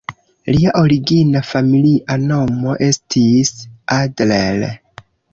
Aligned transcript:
Lia 0.53 0.69
origina 0.77 1.41
familia 1.49 2.15
nomo 2.23 2.73
estis 2.85 3.53
"Adler". 3.97 4.65